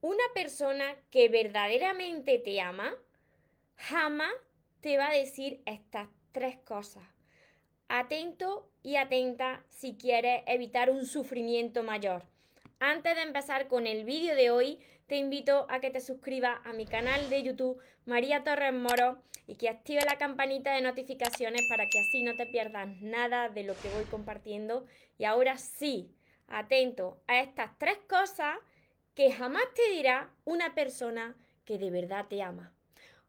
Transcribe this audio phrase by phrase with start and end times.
[0.00, 2.94] una persona que verdaderamente te ama
[3.76, 4.32] jamás
[4.80, 7.04] te va a decir estas tres cosas.
[7.88, 12.24] Atento y atenta si quieres evitar un sufrimiento mayor.
[12.78, 16.72] Antes de empezar con el vídeo de hoy, te invito a que te suscribas a
[16.72, 21.84] mi canal de YouTube María Torres Moro y que active la campanita de notificaciones para
[21.86, 24.84] que así no te pierdas nada de lo que voy compartiendo.
[25.16, 26.12] Y ahora sí,
[26.48, 28.58] atento a estas tres cosas
[29.16, 31.34] que jamás te dirá una persona
[31.64, 32.74] que de verdad te ama.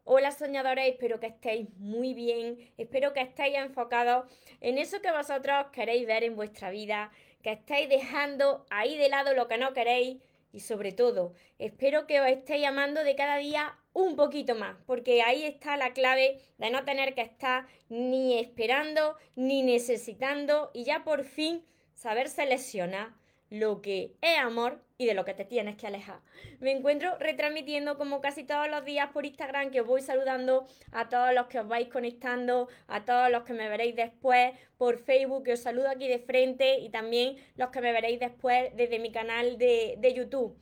[0.03, 5.67] Hola soñadores, espero que estéis muy bien, espero que estéis enfocados en eso que vosotros
[5.71, 7.09] queréis ver en vuestra vida,
[7.41, 12.19] que estéis dejando ahí de lado lo que no queréis y sobre todo, espero que
[12.19, 16.69] os estéis amando de cada día un poquito más, porque ahí está la clave de
[16.69, 23.13] no tener que estar ni esperando ni necesitando y ya por fin saber seleccionar
[23.49, 26.19] lo que es amor y de lo que te tienes que alejar.
[26.59, 31.07] Me encuentro retransmitiendo como casi todos los días por Instagram que os voy saludando a
[31.07, 35.43] todos los que os vais conectando, a todos los que me veréis después por Facebook
[35.43, 39.11] que os saludo aquí de frente y también los que me veréis después desde mi
[39.11, 40.57] canal de, de YouTube.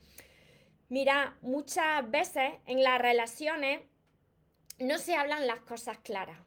[0.88, 3.80] Mira, muchas veces en las relaciones
[4.78, 6.38] no se hablan las cosas claras.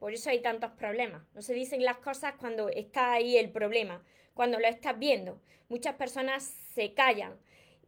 [0.00, 1.22] Por eso hay tantos problemas.
[1.32, 4.04] No se dicen las cosas cuando está ahí el problema
[4.36, 5.40] cuando lo estás viendo.
[5.68, 7.36] Muchas personas se callan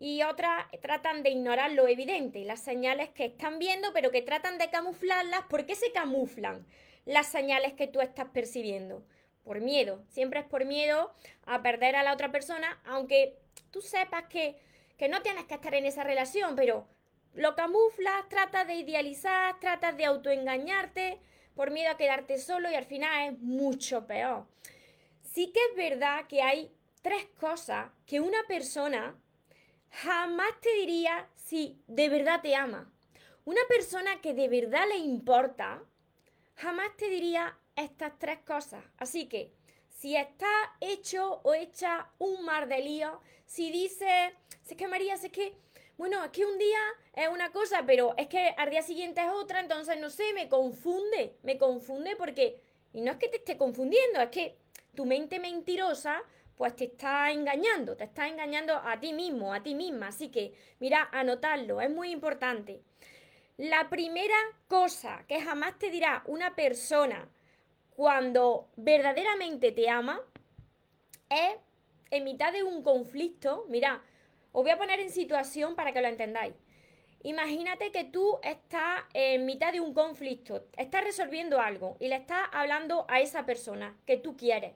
[0.00, 4.56] y otras tratan de ignorar lo evidente, las señales que están viendo, pero que tratan
[4.58, 5.42] de camuflarlas.
[5.42, 6.66] ¿Por qué se camuflan
[7.04, 9.04] las señales que tú estás percibiendo?
[9.44, 11.12] Por miedo, siempre es por miedo
[11.44, 13.38] a perder a la otra persona, aunque
[13.70, 14.56] tú sepas que,
[14.96, 16.86] que no tienes que estar en esa relación, pero
[17.34, 21.18] lo camuflas, tratas de idealizar, tratas de autoengañarte
[21.54, 24.46] por miedo a quedarte solo y al final es mucho peor
[25.38, 26.68] sí que es verdad que hay
[27.00, 29.16] tres cosas que una persona
[29.88, 32.92] jamás te diría si de verdad te ama.
[33.44, 35.80] Una persona que de verdad le importa,
[36.56, 38.82] jamás te diría estas tres cosas.
[38.96, 39.52] Así que,
[39.86, 44.34] si está hecho o hecha un mar de lío, si dice,
[44.68, 45.54] es que María, es que,
[45.96, 46.80] bueno, es que un día
[47.14, 50.48] es una cosa, pero es que al día siguiente es otra, entonces no sé, me
[50.48, 52.60] confunde, me confunde porque,
[52.92, 54.58] y no es que te esté confundiendo, es que
[54.98, 56.24] tu mente mentirosa
[56.56, 60.08] pues te está engañando, te está engañando a ti mismo, a ti misma.
[60.08, 62.80] Así que, mira, anotarlo, es muy importante.
[63.58, 64.34] La primera
[64.66, 67.28] cosa que jamás te dirá una persona
[67.90, 70.20] cuando verdaderamente te ama
[71.30, 71.54] es
[72.10, 74.02] en mitad de un conflicto, mira,
[74.50, 76.54] os voy a poner en situación para que lo entendáis.
[77.22, 82.48] Imagínate que tú estás en mitad de un conflicto, estás resolviendo algo y le estás
[82.50, 84.72] hablando a esa persona que tú quieres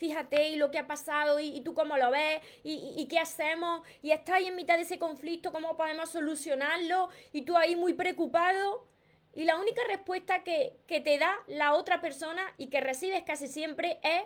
[0.00, 4.12] fíjate y lo que ha pasado y, tú cómo lo ves y, qué hacemos y
[4.12, 8.88] estás ahí en mitad de ese conflicto, cómo podemos solucionarlo y tú ahí muy preocupado.
[9.34, 13.46] Y la única respuesta que, que te da la otra persona y que recibes casi
[13.46, 14.22] siempre es,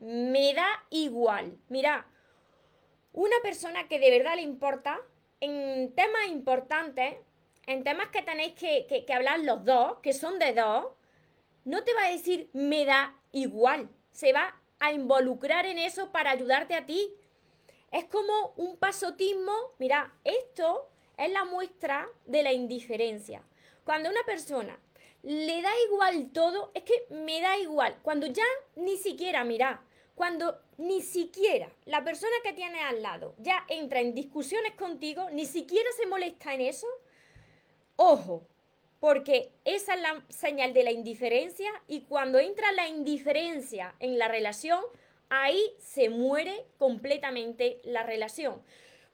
[0.00, 1.58] me da igual.
[1.68, 2.06] Mira,
[3.12, 5.00] una persona que de verdad le importa,
[5.40, 7.16] en temas importantes,
[7.66, 10.86] en temas que tenéis que, que, que, hablar los dos, que son de dos,
[11.64, 13.90] no te va a decir me da igual.
[14.12, 17.12] Se va a involucrar en eso para ayudarte a ti.
[17.90, 19.52] Es como un pasotismo.
[19.78, 23.42] Mira, esto es la muestra de la indiferencia.
[23.84, 24.78] Cuando una persona
[25.22, 27.98] le da igual todo, es que me da igual.
[28.02, 28.44] Cuando ya
[28.76, 29.82] ni siquiera, mira,
[30.14, 35.46] cuando ni siquiera la persona que tiene al lado ya entra en discusiones contigo, ni
[35.46, 36.86] siquiera se molesta en eso,
[37.96, 38.46] ojo,
[39.00, 44.28] porque esa es la señal de la indiferencia y cuando entra la indiferencia en la
[44.28, 44.80] relación,
[45.28, 48.62] ahí se muere completamente la relación.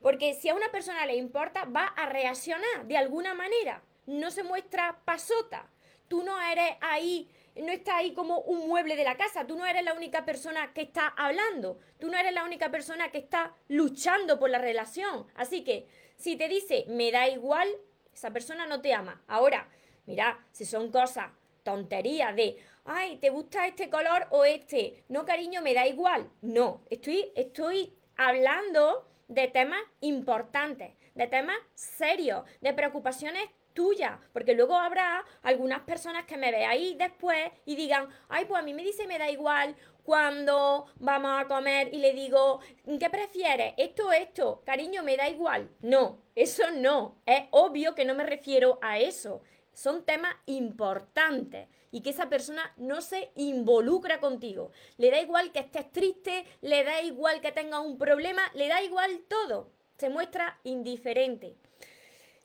[0.01, 3.83] Porque si a una persona le importa, va a reaccionar de alguna manera.
[4.07, 5.71] No se muestra pasota.
[6.09, 9.47] Tú no eres ahí, no estás ahí como un mueble de la casa.
[9.47, 11.79] Tú no eres la única persona que está hablando.
[12.01, 15.27] Tú no eres la única persona que está luchando por la relación.
[15.37, 15.87] Así que
[16.17, 17.69] si te dice, me da igual,
[18.13, 19.23] esa persona no te ama.
[19.27, 19.69] Ahora,
[20.07, 21.31] mira, si son cosas,
[21.63, 25.05] tonterías de, ay, ¿te gusta este color o este?
[25.09, 26.31] No, cariño, me da igual.
[26.41, 34.77] No, estoy, estoy hablando de temas importantes, de temas serios, de preocupaciones tuyas, porque luego
[34.77, 39.07] habrá algunas personas que me veáis después y digan, ay, pues a mí me dice
[39.07, 42.61] me da igual cuando vamos a comer y le digo,
[42.99, 43.75] ¿qué prefieres?
[43.77, 45.71] Esto o esto, cariño, me da igual.
[45.81, 49.43] No, eso no, es obvio que no me refiero a eso.
[49.73, 54.71] Son temas importantes y que esa persona no se involucra contigo.
[54.97, 58.83] Le da igual que estés triste, le da igual que tengas un problema, le da
[58.83, 59.71] igual todo.
[59.99, 61.55] se muestra indiferente.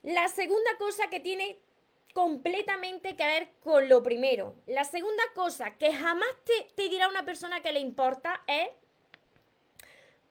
[0.04, 1.58] La segunda cosa que tiene
[2.18, 4.56] completamente que ver con lo primero.
[4.66, 6.28] La segunda cosa que jamás
[6.76, 8.70] te, dirá una persona que le importa es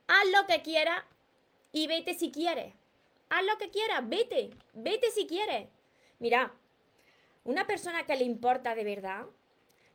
[0.09, 1.05] haz lo que quieras
[1.71, 2.75] y vete si quieres.
[3.31, 5.69] Haz lo que quieras, vete, vete si quieres.
[6.19, 6.53] Mira,
[7.45, 9.25] una persona que le importa de verdad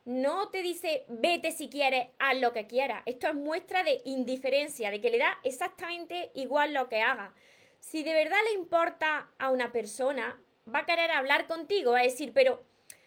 [0.05, 3.03] no te dice vete si quieres, haz lo que quieras.
[3.05, 7.33] Esto es muestra de indiferencia, de que le da exactamente igual lo que haga.
[7.81, 10.39] Si de verdad le importa a una persona,
[10.73, 12.63] va a querer hablar contigo, va a decir, pero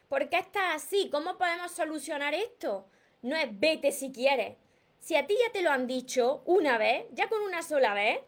[0.09, 1.09] ¿por qué estás así?
[1.11, 2.87] ¿Cómo podemos solucionar esto?
[3.23, 4.57] No es vete si quieres.
[5.01, 8.21] Si a ti ya te lo han dicho una vez, ya con una sola vez,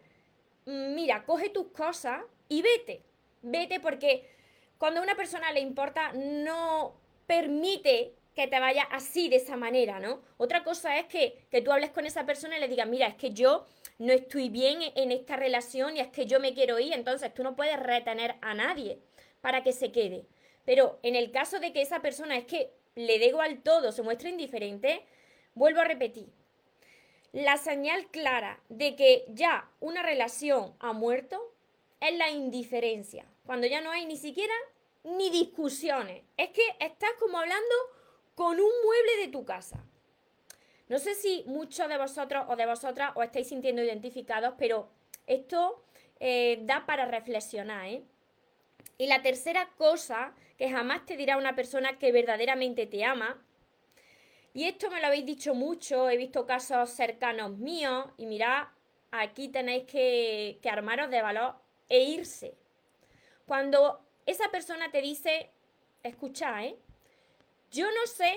[0.65, 3.03] mm, mira, coge tus cosas y vete.
[3.41, 4.29] Vete porque
[4.77, 6.95] cuando a una persona le importa, no
[7.25, 10.21] permite que te vaya así, de esa manera, ¿no?
[10.37, 13.15] Otra cosa es que, que tú hables con esa persona y le digas, mira, es
[13.15, 13.65] que yo
[13.97, 17.41] no estoy bien en esta relación y es que yo me quiero ir, entonces tú
[17.43, 18.99] no puedes retener a nadie
[19.41, 20.25] para que se quede.
[20.65, 24.03] Pero en el caso de que esa persona es que le dé al todo, se
[24.03, 25.05] muestre indiferente,
[25.53, 26.27] vuelvo a repetir.
[27.31, 31.53] La señal clara de que ya una relación ha muerto
[31.99, 33.25] es la indiferencia.
[33.45, 34.53] Cuando ya no hay ni siquiera
[35.03, 36.23] ni discusiones.
[36.35, 37.75] Es que estás como hablando
[38.35, 39.83] con un mueble de tu casa.
[40.89, 44.89] No sé si muchos de vosotros o de vosotras os estáis sintiendo identificados, pero
[45.25, 45.83] esto
[46.19, 48.03] eh, da para reflexionar, ¿eh?
[48.97, 53.43] Y la tercera cosa que jamás te dirá una persona que verdaderamente te ama,
[54.53, 58.69] y esto me lo habéis dicho mucho, he visto casos cercanos míos, y mirad,
[59.11, 61.55] aquí tenéis que, armaros de valor
[61.89, 62.55] e irse.
[63.45, 65.51] Cuando esa persona te dice,
[66.01, 66.75] escucha, ¿eh?
[67.69, 68.35] Yo no sé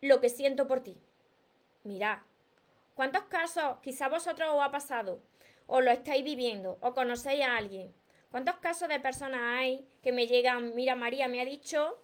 [0.00, 0.96] lo que siento por ti.
[1.82, 2.18] Mirad,
[2.94, 5.20] ¿cuántos casos quizá vosotros os ha pasado?
[5.66, 7.92] O lo estáis viviendo, o conocéis a alguien
[8.34, 12.02] ¿Cuántos casos de personas hay que me llegan, mira María, me ha dicho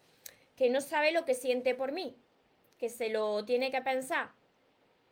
[0.55, 2.15] que no sabe lo que siente por mí,
[2.79, 4.31] que se lo tiene que pensar?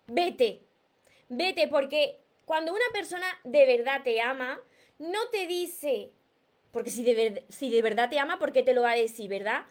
[0.07, 0.63] Vete,
[1.29, 4.61] vete, porque cuando una persona de verdad te ama,
[5.01, 6.13] no te dice,
[6.71, 9.29] porque si de, si de verdad te ama, ¿por qué te lo va a decir,
[9.29, 9.67] verdad?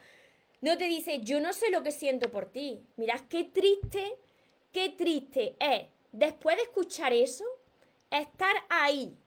[0.60, 2.84] No te dice, yo no sé lo que siento por ti.
[2.98, 4.18] Mirad qué triste,
[4.74, 7.46] qué triste es, después de escuchar eso,
[8.12, 9.18] estar ahí,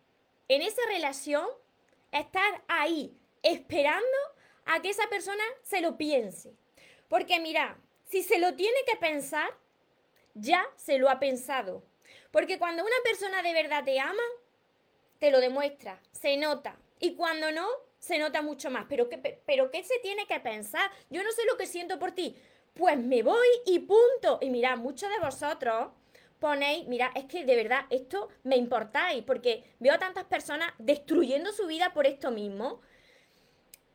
[0.49, 1.47] en esa relación
[2.13, 4.19] estar ahí esperando
[4.67, 6.55] a que esa persona se lo piense.
[7.09, 9.51] Porque mira, si se lo tiene que pensar,
[10.35, 11.83] ya se lo ha pensado.
[12.31, 14.23] Porque cuando una persona de verdad te ama,
[15.19, 16.79] te lo demuestra, se nota.
[16.99, 17.67] Y cuando no,
[17.99, 18.87] se nota mucho más.
[18.89, 20.91] Pero ¿qué, pero ¿qué se tiene que pensar?
[21.11, 22.37] Yo no sé lo que siento por ti.
[22.75, 24.39] Pues me voy y punto.
[24.41, 25.89] Y mira, muchos de vosotros
[26.41, 31.53] ponéis, mira, es que de verdad esto me importáis, porque veo a tantas personas destruyendo
[31.53, 32.81] su vida por esto mismo.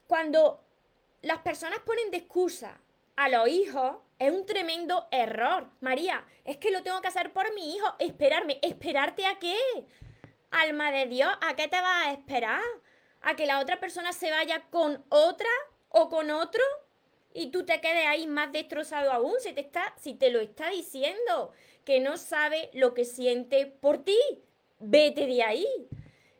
[0.08, 0.64] Cuando
[1.22, 2.80] las personas ponen de excusa
[3.16, 5.70] a los hijos, es un tremendo error.
[5.82, 8.60] María, es que lo tengo que hacer por mi hijo, esperarme.
[8.62, 9.58] ¿Esperarte a qué?
[10.52, 12.62] Alma de Dios, ¿a qué te vas a esperar?
[13.22, 15.50] ¿A que la otra persona se vaya con otra
[15.90, 16.62] o con otro?
[17.34, 20.70] Y tú te quedes ahí más destrozado aún si te, está, si te lo está
[20.70, 21.52] diciendo
[21.86, 24.20] que no sabe lo que siente por ti.
[24.80, 25.68] Vete de ahí.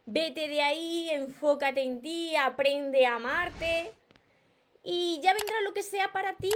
[0.06, 3.92] Vete de ahí, enfócate en ti, aprende a amarte
[4.84, 6.54] y ya vendrá lo que sea para ti.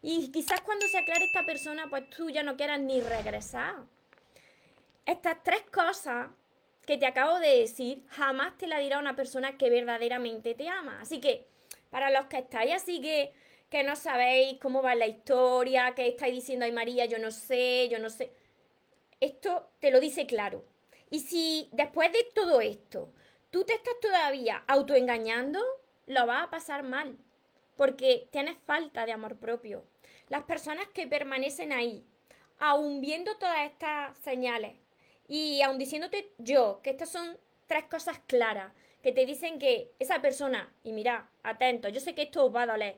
[0.00, 3.74] Y quizás cuando se aclare esta persona, pues tú ya no quieras ni regresar.
[5.04, 6.28] Estas tres cosas
[6.86, 11.00] que te acabo de decir, jamás te la dirá una persona que verdaderamente te ama.
[11.00, 11.48] Así que,
[11.90, 13.32] para los que estáis así que
[13.70, 17.88] que no sabéis cómo va la historia, que estáis diciendo, ay María, yo no sé,
[17.90, 18.32] yo no sé.
[19.20, 20.64] Esto te lo dice claro.
[21.10, 23.12] Y si después de todo esto
[23.50, 25.60] tú te estás todavía autoengañando,
[26.06, 27.16] lo vas a pasar mal,
[27.76, 29.84] porque tienes falta de amor propio.
[30.28, 32.04] Las personas que permanecen ahí,
[32.58, 34.74] aún viendo todas estas señales
[35.26, 38.72] y aún diciéndote yo que estas son tres cosas claras,
[39.02, 42.62] que te dicen que esa persona, y mira, atento, yo sé que esto os va
[42.62, 42.96] a doler,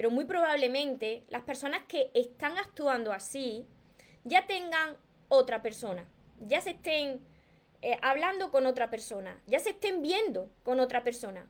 [0.00, 3.66] pero muy probablemente las personas que están actuando así
[4.24, 4.96] ya tengan
[5.28, 7.20] otra persona, ya se estén
[7.82, 11.46] eh, hablando con otra persona, ya se estén viendo con otra persona.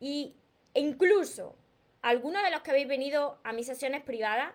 [0.00, 0.34] Y
[0.74, 1.54] incluso
[2.02, 4.52] algunos de los que habéis venido a mis sesiones privadas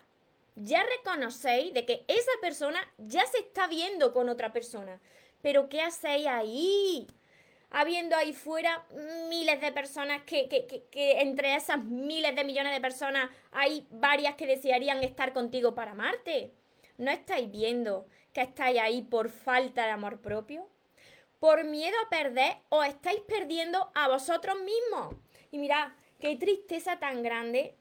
[0.56, 5.00] ya reconocéis de que esa persona ya se está viendo con otra persona.
[5.42, 7.08] Pero ¿qué hacéis ahí?
[7.74, 8.86] Habiendo ahí fuera
[9.28, 10.48] miles de personas que,
[10.94, 16.54] entre esas miles de millones de personas hay varias que desearían estar contigo para amarte.
[16.98, 20.70] ¿No estáis viendo que estáis ahí por falta de amor propio?
[21.44, 25.14] por miedo a perder, os estáis perdiendo a vosotros mismos.
[25.52, 27.76] Y mirad, qué tristeza tan grande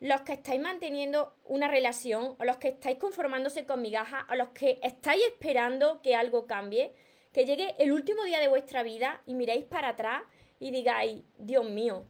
[0.00, 4.50] los que estáis manteniendo una relación, o los que estáis conformándose con migajas, o los
[4.50, 6.92] que estáis esperando que algo cambie,
[7.34, 10.22] que llegue el último día de vuestra vida y miréis para atrás
[10.60, 12.06] y digáis, Dios mío,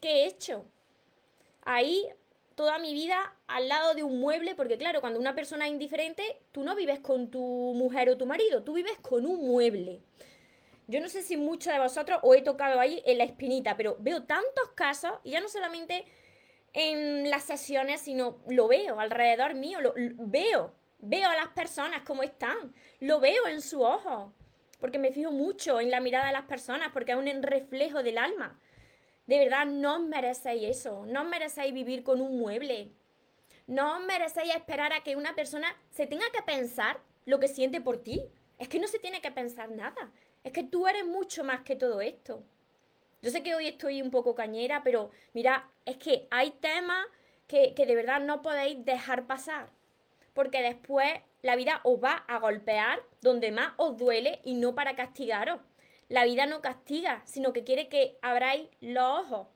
[0.00, 0.66] ¿qué he hecho?
[1.62, 2.08] Ahí
[2.56, 6.40] toda mi vida al lado de un mueble, porque claro, cuando una persona es indiferente,
[6.50, 7.40] tú no vives con tu
[7.76, 10.02] mujer o tu marido, tú vives con un mueble.
[10.88, 13.96] Yo no sé si muchos de vosotros os he tocado ahí en la espinita, pero
[14.00, 16.04] veo tantos casos, y ya no solamente
[16.72, 22.22] en las sesiones, sino lo veo alrededor mío, lo, veo, veo a las personas como
[22.22, 24.32] están, lo veo en su ojo,
[24.80, 28.18] porque me fijo mucho en la mirada de las personas, porque es un reflejo del
[28.18, 28.58] alma.
[29.26, 32.90] De verdad, no os merecéis eso, no os merecéis vivir con un mueble,
[33.66, 37.80] no os merecéis esperar a que una persona se tenga que pensar lo que siente
[37.80, 38.22] por ti.
[38.58, 40.12] Es que no se tiene que pensar nada,
[40.44, 42.44] es que tú eres mucho más que todo esto.
[43.22, 47.06] Yo sé que hoy estoy un poco cañera, pero mira, es que hay temas
[47.46, 49.70] que, que de verdad no podéis dejar pasar.
[50.34, 51.08] Porque después
[51.42, 55.60] la vida os va a golpear donde más os duele y no para castigaros.
[56.08, 59.48] La vida no castiga, sino que quiere que abráis los ojos.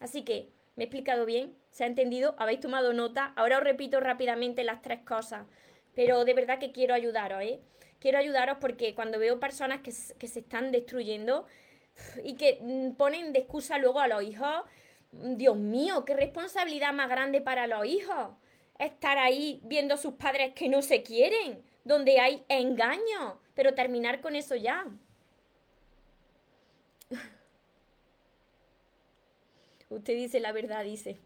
[0.00, 1.54] Así que, ¿me he explicado bien?
[1.70, 2.34] ¿Se ha entendido?
[2.38, 3.34] ¿Habéis tomado nota?
[3.36, 5.46] Ahora os repito rápidamente las tres cosas.
[5.94, 7.60] Pero de verdad que quiero ayudaros, ¿eh?
[7.98, 11.46] Quiero ayudaros porque cuando veo personas que, que se están destruyendo,
[12.22, 14.64] y que mm, ponen de excusa luego a los hijos.
[15.12, 18.30] Dios mío, qué responsabilidad más grande para los hijos.
[18.78, 24.20] Estar ahí viendo a sus padres que no se quieren, donde hay engaño, pero terminar
[24.20, 24.86] con eso ya.
[29.88, 31.18] Usted dice la verdad, dice.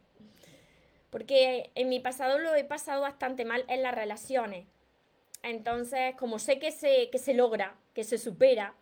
[1.10, 4.66] Porque en mi pasado lo he pasado bastante mal en las relaciones.
[5.42, 8.74] Entonces, como sé que se, que se logra, que se supera,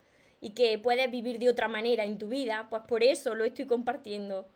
[0.45, 3.67] y que puedes vivir de otra manera en tu vida, pues por eso lo estoy
[3.67, 4.47] compartiendo.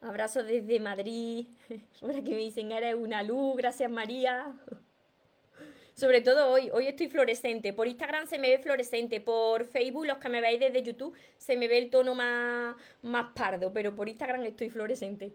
[0.00, 1.46] Abrazo desde Madrid,
[2.02, 4.54] ahora que me dicen eres una luz, gracias María.
[5.94, 7.72] Sobre todo hoy, hoy estoy fluorescente.
[7.72, 11.56] Por Instagram se me ve fluorescente, por Facebook, los que me veis desde YouTube, se
[11.56, 15.32] me ve el tono más, más pardo, pero por Instagram estoy fluorescente.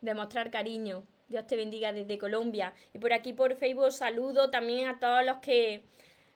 [0.00, 1.02] Demostrar cariño.
[1.28, 2.72] Dios te bendiga desde Colombia.
[2.94, 5.82] Y por aquí por Facebook saludo también a todos los que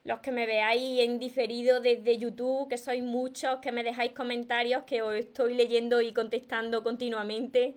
[0.05, 4.85] los que me veáis en diferido desde YouTube, que sois muchos, que me dejáis comentarios,
[4.85, 7.75] que os estoy leyendo y contestando continuamente.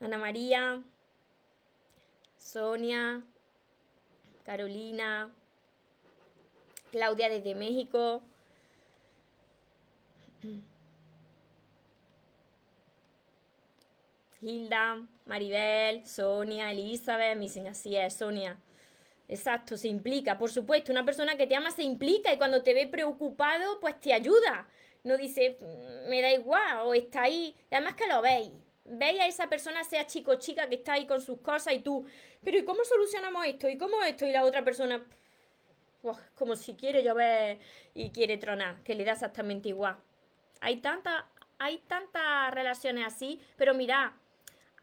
[0.00, 0.82] Ana María,
[2.38, 3.22] Sonia,
[4.44, 5.30] Carolina,
[6.90, 8.22] Claudia desde México.
[14.40, 18.58] Hilda, Maribel, Sonia, Elizabeth, me dicen así es, Sonia.
[19.30, 20.90] Exacto, se implica, por supuesto.
[20.90, 24.66] Una persona que te ama se implica y cuando te ve preocupado, pues te ayuda.
[25.04, 27.54] No dice, mm, me da igual, o está ahí.
[27.70, 28.50] además que lo veis.
[28.84, 31.78] Veis a esa persona, sea chico o chica, que está ahí con sus cosas y
[31.78, 32.04] tú,
[32.42, 33.68] pero ¿y cómo solucionamos esto?
[33.68, 34.26] ¿Y cómo esto?
[34.26, 35.00] Y la otra persona,
[36.34, 37.60] como si quiere llover
[37.94, 39.96] y quiere tronar, que le da exactamente igual.
[40.60, 41.24] Hay tantas
[41.60, 44.14] hay tantas relaciones así, pero mira,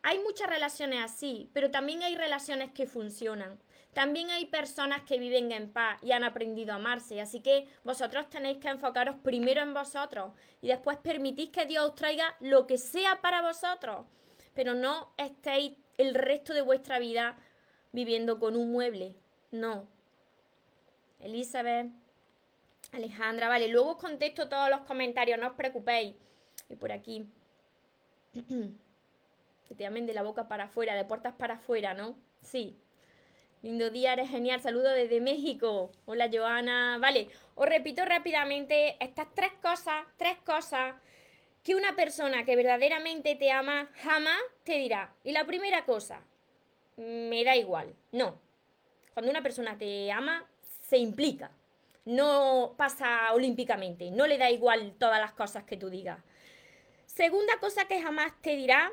[0.03, 3.59] hay muchas relaciones así, pero también hay relaciones que funcionan.
[3.93, 8.29] También hay personas que viven en paz y han aprendido a amarse, así que vosotros
[8.29, 12.77] tenéis que enfocaros primero en vosotros y después permitís que Dios os traiga lo que
[12.77, 14.05] sea para vosotros,
[14.53, 17.37] pero no estéis el resto de vuestra vida
[17.91, 19.15] viviendo con un mueble,
[19.51, 19.87] no.
[21.19, 21.91] Elizabeth,
[22.91, 26.15] Alejandra, vale, luego os contesto todos los comentarios, no os preocupéis.
[26.69, 27.27] Y por aquí.
[29.67, 32.15] que te llamen de la boca para afuera, de puertas para afuera, ¿no?
[32.41, 32.79] Sí,
[33.63, 34.61] Lindo día, eres genial.
[34.61, 35.91] Saludo desde México.
[36.05, 36.99] Hola, Joana.
[36.99, 40.93] Vale, os repito rápidamente estas tres cosas, tres cosas
[41.63, 45.11] que una persona que verdaderamente te ama jamás te dirá.
[45.23, 46.21] Y la primera cosa,
[46.97, 47.95] me da igual.
[48.11, 48.39] No.
[49.15, 50.45] Cuando una persona te ama,
[50.87, 51.49] se implica.
[52.05, 54.11] No pasa olímpicamente.
[54.11, 56.19] No le da igual todas las cosas que tú digas.
[57.07, 58.91] Segunda cosa que jamás te dirá,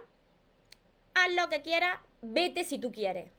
[1.12, 3.30] haz lo que quieras, vete si tú quieres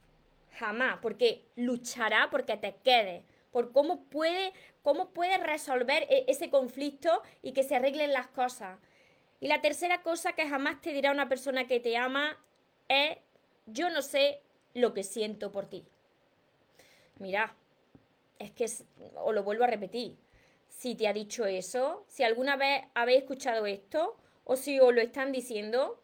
[0.56, 7.22] jamás, porque luchará porque te quedes, por cómo puede, cómo puede resolver e-, ese conflicto
[7.42, 8.80] y que se arreglen las cosas.
[9.40, 12.38] Y la tercera cosa que jamás te dirá una persona que te ama
[12.88, 13.18] es,
[13.66, 14.42] yo no sé
[14.74, 15.86] lo que siento por ti.
[17.20, 17.56] Mira,
[18.40, 20.18] es que, os lo vuelvo a repetir,
[20.68, 25.02] si te ha dicho eso, si alguna vez habéis escuchado esto, o si os lo
[25.02, 26.02] están diciendo,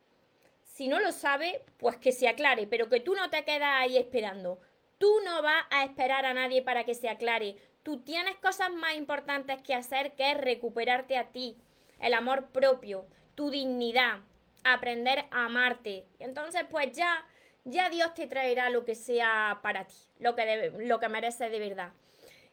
[0.81, 3.97] si no lo sabe, pues que se aclare, pero que tú no te quedas ahí
[3.97, 4.59] esperando.
[4.97, 7.55] Tú no vas a esperar a nadie para que se aclare.
[7.83, 11.55] tú tienes cosas más importantes que hacer que es recuperarte a ti,
[12.00, 14.21] el amor propio, tu dignidad,
[14.63, 16.07] aprender a amarte.
[16.17, 17.27] Entonces pues ya,
[17.63, 21.59] ya Dios te traerá lo que sea para ti, lo que, lo que mereces de
[21.59, 21.93] verdad.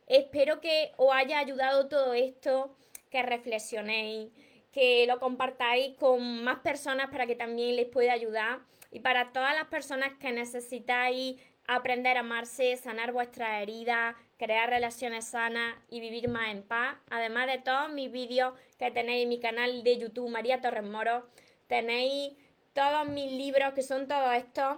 [0.06, 2.76] Espero que os haya ayudado todo esto,
[3.08, 4.32] que reflexionéis,
[4.78, 8.61] que lo compartáis con más personas para que también les pueda ayudar.
[8.92, 11.35] Y para todas las personas que necesitáis
[11.66, 16.97] aprender a amarse, sanar vuestras heridas, crear relaciones sanas y vivir más en paz.
[17.11, 21.26] Además de todos mis vídeos que tenéis en mi canal de YouTube María Torres Moro,
[21.66, 22.35] tenéis
[22.73, 24.76] todos mis libros que son todos estos.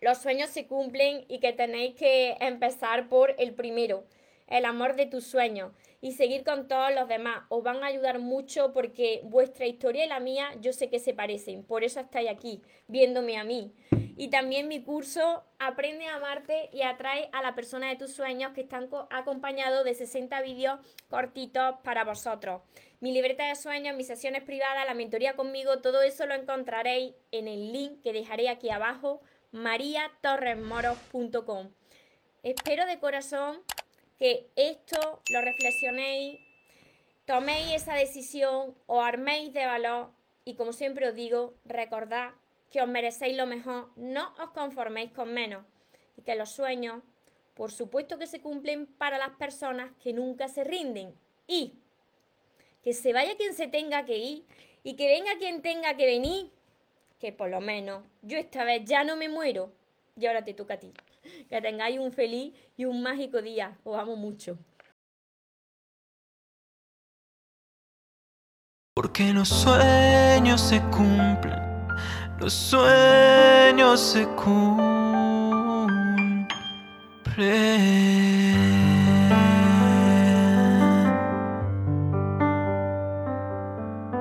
[0.00, 4.04] Los sueños se cumplen y que tenéis que empezar por el primero,
[4.46, 5.72] el amor de tus sueños
[6.06, 7.42] y seguir con todos los demás.
[7.48, 11.14] Os van a ayudar mucho porque vuestra historia y la mía yo sé que se
[11.14, 11.64] parecen.
[11.64, 13.74] Por eso estáis aquí, viéndome a mí.
[14.16, 18.52] Y también mi curso Aprende a amarte y atrae a la persona de tus sueños
[18.52, 22.62] que están acompañados de 60 vídeos cortitos para vosotros.
[23.00, 27.48] Mi libreta de sueños, mis sesiones privadas, la mentoría conmigo, todo eso lo encontraréis en
[27.48, 31.72] el link que dejaré aquí abajo, mariatorresmoros.com.
[32.42, 33.60] Espero de corazón
[34.18, 36.40] que esto lo reflexionéis,
[37.26, 40.10] toméis esa decisión, o arméis de valor
[40.44, 42.30] y como siempre os digo, recordad
[42.70, 45.64] que os merecéis lo mejor, no os conforméis con menos
[46.16, 47.02] y que los sueños,
[47.54, 51.14] por supuesto que se cumplen para las personas que nunca se rinden
[51.46, 51.74] y
[52.82, 54.44] que se vaya quien se tenga que ir
[54.84, 56.52] y que venga quien tenga que venir,
[57.18, 59.72] que por lo menos yo esta vez ya no me muero
[60.16, 60.92] y ahora te toca a ti.
[61.48, 63.78] Que tengáis un feliz y un mágico día.
[63.84, 64.58] Os amo mucho.
[68.94, 71.60] Porque los sueños se cumplen,
[72.40, 74.86] los sueños se cumplen.